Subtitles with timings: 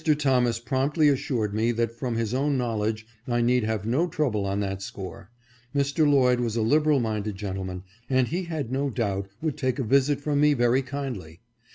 [0.17, 4.59] Thomas promptly assured me that from his own knowledge I need have no trouble on
[4.61, 5.29] that score.
[5.75, 6.09] Mr.
[6.09, 10.19] Lloyd was a liberal minded gentleman, and he had no doubt would take a visit
[10.19, 11.41] from me very kindly.